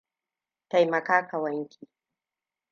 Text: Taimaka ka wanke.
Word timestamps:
Taimaka 0.69 1.27
ka 1.27 1.37
wanke. 1.43 1.79